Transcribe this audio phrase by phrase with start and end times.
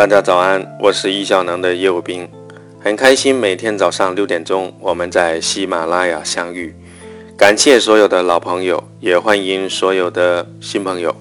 [0.00, 2.26] 大家早安，我是易效能的业务兵，
[2.82, 6.74] 很开心每天早上六点钟我们在喜马拉雅相遇。
[7.36, 11.14] 感谢所有的老朋友，也欢迎所有的新朋友。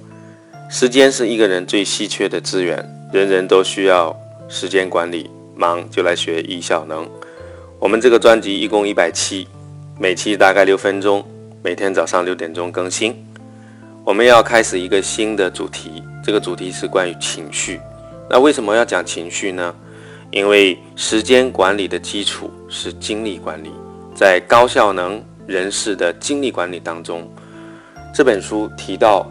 [0.69, 7.05] 时间是一个人最稀缺的资源，人人都需要时间管理，忙就来学易效能。
[7.79, 9.45] 我们这个专辑一共一百期，
[9.99, 11.21] 每期大概六分钟，
[11.61, 13.13] 每天早上六点钟更新。
[14.05, 17.77] 我们要开始一个新的主题，这个主题是关于情绪。
[18.29, 19.73] 那为什么要讲情绪呢？
[20.31, 23.71] 因为时间管理的基础是精力管理，
[24.13, 27.27] 在高效能人士的精力管理当中，
[28.13, 29.25] 这本书提到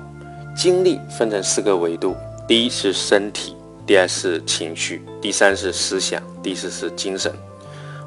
[0.57, 2.17] 精力分成四个维度：
[2.49, 3.55] 第一是身体，
[3.87, 7.33] 第二是情绪，第三是思想，第四是精神。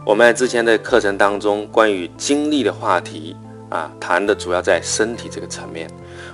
[0.06, 3.34] 我们在之前的课程当中，关于精力的话题
[3.72, 5.90] 啊，谈的主要在身体这个层面。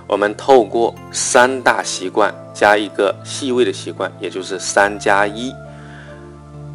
[0.08, 5.54] 我们透过三大习惯加一个细微的习惯，也就是三加一：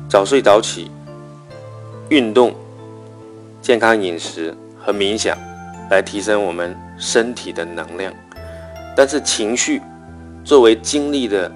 [0.08, 0.89] 早睡早起、
[2.09, 2.55] 运动、
[3.61, 5.38] 健康饮食和冥想，
[5.89, 8.14] 来提升我们身体的能量。
[8.95, 9.81] 但是情绪
[10.45, 11.52] 作为精力的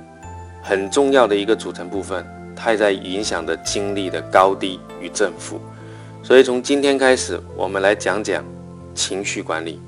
[0.61, 2.25] 很重要的一个组成部分，
[2.57, 5.61] 它也在影响着精力的高低与正负。
[6.21, 8.43] 所以从今天开始，我们来讲讲
[8.97, 9.79] 情绪管理。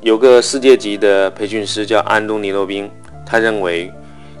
[0.00, 2.88] 有个世界级的培训师叫安东尼罗宾，
[3.26, 3.92] 他认为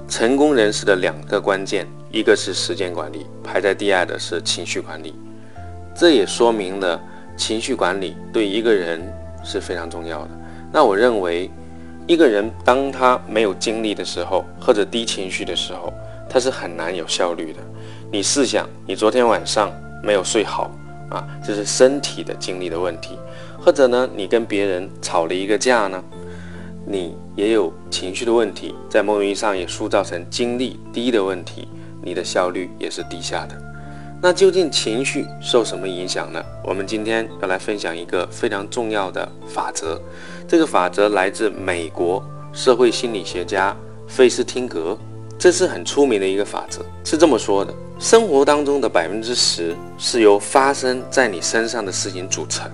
[0.06, 5.14] 成功人士的两个关键，一个是时间管理，排在第二的是情绪管理。
[5.92, 7.00] 这也说明了
[7.36, 9.02] 情绪管理对一个人
[9.42, 10.30] 是非常重要的。
[10.72, 11.50] 那我认为，
[12.06, 15.92] 一个人当他没有精力的时候，或者低情绪的时候，
[16.28, 17.58] 他是很难有效率的。
[18.12, 19.72] 你试想，你昨天晚上
[20.02, 20.70] 没有睡好
[21.14, 23.18] 啊，这是身体的精力的问题。
[23.60, 26.02] 或者呢，你跟别人吵了一个架呢，
[26.86, 31.66] 你也有情绪的问题，在某种意义上也塑造成精力低的问题，
[32.02, 33.56] 你的效率也是低下的。
[34.22, 36.42] 那究竟情绪受什么影响呢？
[36.64, 40.00] 我们今天要来分享一个非常重要的法则，
[40.48, 42.22] 这个法则来自美国
[42.52, 43.76] 社会心理学家
[44.06, 44.98] 费斯汀格，
[45.44, 52.66] 这是很出名的一个法则，是这么说的：生活当中的百分之十是由发生在你身上的事情组成。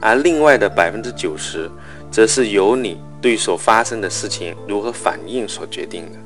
[0.00, 1.70] 而另外的百分之九十，
[2.10, 6.18] 则是由你对所发生的事情如何反应所决定的。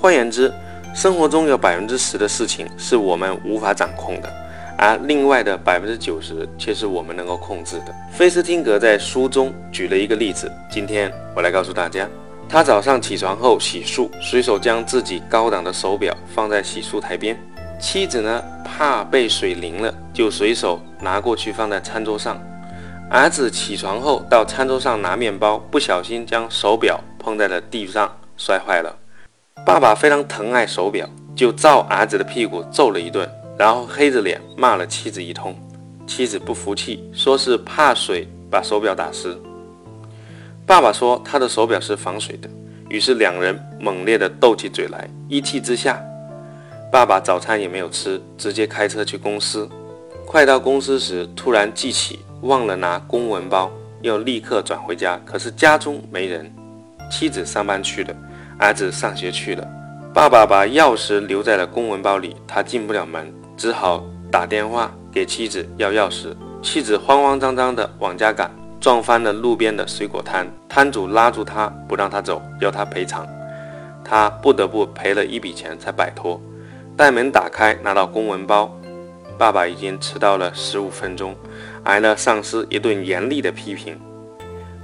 [0.00, 0.50] 换言之，
[0.94, 4.32] 生活中有百分之十的事情是我们无法掌控的，
[4.78, 7.94] 而另外的百分之九十却是我们能够控制的。
[8.10, 12.08] 菲斯汀格在书中举了一个例子，今天我来告诉大家：
[12.48, 17.34] 他早上起床后洗漱，随手将自己高档的手表放在洗漱台边；
[17.80, 22.40] 妻子呢，怕被水淋了，就随手拿过去放在餐桌上。
[23.10, 28.96] 儿子起床后到餐桌上拿面包，不小心将手表碰在了地上，摔坏了。
[29.66, 33.28] 爸爸非常疼爱手表，就照儿子的屁股揍了一顿，
[33.58, 35.54] 然后黑着脸骂了妻子一通。
[36.06, 39.36] 妻子不服气，说是怕水把手表打湿。
[40.66, 42.48] 爸爸说他的手表是防水的，
[42.88, 45.08] 于是两人猛烈地斗起嘴来。
[45.28, 46.02] 一气之下，
[46.90, 49.68] 爸爸早餐也没有吃，直接开车去公司。
[50.26, 52.20] 快到公司时，突然记起。
[52.42, 53.70] 忘了拿公文包，
[54.02, 55.18] 又立刻转回家。
[55.24, 56.52] 可是家中没人，
[57.10, 58.14] 妻子上班去了，
[58.58, 59.66] 儿子上学去了。
[60.12, 66.36] 爸爸把钥匙留在了公文包里，他进不了门，只好打电话给妻子要钥匙。
[66.60, 68.50] 妻子慌慌张张地往家赶，
[68.84, 73.26] 撞翻了路边的水果摊，摊主拉住他不让他走，要他赔偿。
[74.04, 76.38] 他不得不赔了一笔钱才摆脱。
[76.94, 78.70] 待门打开，拿到公文包，
[79.38, 81.34] 爸爸已经迟到了十五分钟。
[81.84, 83.98] 挨了上司一顿严厉的批评，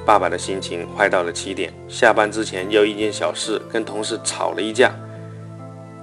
[0.06, 1.70] 爸爸的心情坏到了极点。
[1.86, 4.94] 下班之前又一件小事跟同事吵了一架，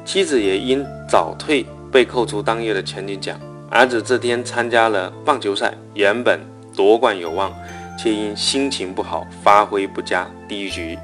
[0.05, 3.39] 妻子也因早退被扣除当月的全勤奖。
[3.71, 6.39] 儿子这天参加了棒球赛，原本
[6.75, 7.51] 夺冠有望，
[7.97, 10.97] 却因心情不好发挥不佳，第一局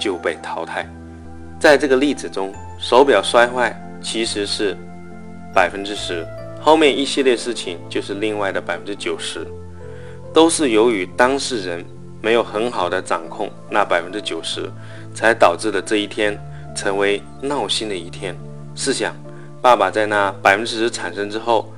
[0.00, 0.88] 就被淘汰。
[1.58, 4.76] 在这个例子中，手表摔坏其实是
[5.52, 6.24] 百分之十。
[6.60, 9.46] 后面一系列事情就是另外的百分之九十，
[10.32, 11.84] 都是由于当事人
[12.20, 14.70] 没有很好的掌控那百分之九十，
[15.14, 16.38] 才导致了这一天
[16.76, 18.36] 成为闹心的一天。
[18.74, 19.16] 试想，
[19.60, 21.72] 爸爸在那百分之十产生之后，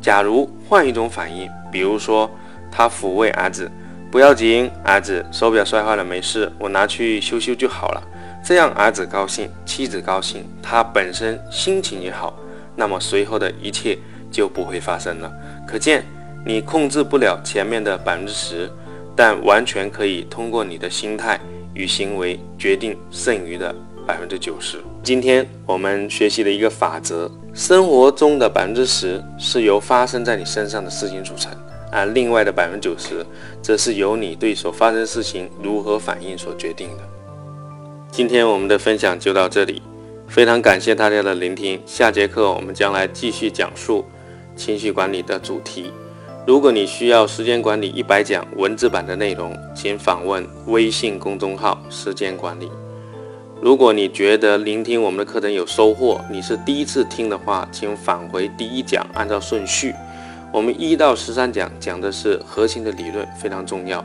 [0.00, 2.30] 假如换一种反应，比如说
[2.70, 3.70] 他抚慰儿子，
[4.12, 8.02] 不要紧，儿子手表摔坏了没事，我拿去修修就好了，
[8.44, 12.38] 这样儿子高兴，妻子高兴，他本身心情也好，
[12.76, 13.98] 那么随后的一切。
[14.32, 15.30] 就不会发生了。
[15.66, 16.02] 可见，
[16.42, 18.72] 你控制不了前面的百分之十，
[19.14, 21.38] 但完全可以通过你的心态
[21.74, 23.74] 与行为决定剩余的
[24.06, 24.78] 百分之九十。
[25.02, 31.52] 今天我们学习的一个法则：生活中的百分之十是由发生在你身上的事情组成，
[31.92, 33.24] 而另外的百分之九十，
[33.60, 37.02] 则是由你对所发生事情如何反应所决定的。
[38.10, 39.82] 今天我们的分享就到这里，
[40.26, 41.78] 非常感谢大家的聆听。
[41.84, 44.06] 下节课我们将来继续讲述
[44.56, 45.92] 情绪管理的主题。
[46.46, 52.70] 如果你需要时间管理一百讲文字版的内容，请访问微信公众号“时间管理”。
[53.62, 59.94] 如果你觉得聆听我们的课程有收获，你是第一次听的话，请返回第一讲，按照顺序。
[60.52, 64.04] 我们一到十三讲讲的是核心的理论，非常重要。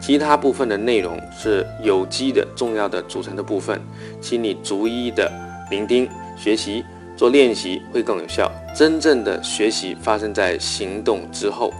[0.00, 3.80] 其他部分的内容是有机的重要的组成的部分，
[4.20, 5.32] 请你逐一的
[5.70, 6.84] 聆听、学习。
[7.16, 8.52] 做练习会更有效。
[8.74, 11.72] 真正的学习发生在行动之后，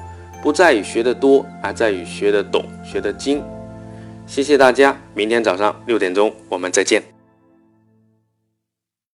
[0.43, 3.43] 不在于学得多，而在于学得懂、学得精。
[4.27, 7.16] 谢谢大家，明天早上六点钟我们再见。